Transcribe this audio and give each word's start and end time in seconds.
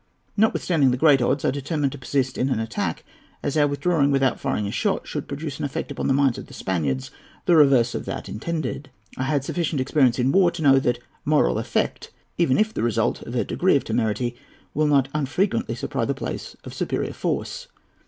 Notwithstanding 0.35 0.89
the 0.89 0.97
great 0.97 1.21
odds, 1.21 1.45
I 1.45 1.51
determined 1.51 1.91
to 1.91 1.97
persist 1.99 2.35
in 2.35 2.49
an 2.49 2.59
attack, 2.59 3.03
as 3.43 3.55
our 3.55 3.67
withdrawing, 3.67 4.09
without 4.09 4.39
firing 4.39 4.65
a 4.65 4.71
shot, 4.71 5.05
would 5.13 5.27
produce 5.27 5.59
an 5.59 5.65
effect 5.65 5.91
upon 5.91 6.07
the 6.07 6.13
minds 6.15 6.39
of 6.39 6.47
the 6.47 6.55
Spaniards 6.55 7.11
the 7.45 7.55
reverse 7.55 7.93
of 7.93 8.05
that 8.05 8.27
intended. 8.27 8.89
I 9.15 9.25
had 9.25 9.43
sufficient 9.45 9.79
experience 9.79 10.17
in 10.17 10.31
war 10.31 10.49
to 10.49 10.63
know 10.63 10.79
that 10.79 10.97
moral 11.23 11.59
effect, 11.59 12.09
even 12.39 12.57
if 12.57 12.73
the 12.73 12.81
result 12.81 13.21
of 13.21 13.35
a 13.35 13.43
degree 13.45 13.75
of 13.75 13.83
temerity, 13.83 14.35
will 14.73 14.87
not 14.87 15.07
unfrequently 15.13 15.75
supply 15.75 16.03
the 16.05 16.15
place 16.15 16.55
of 16.63 16.73
superior 16.73 17.13
force. 17.13 17.67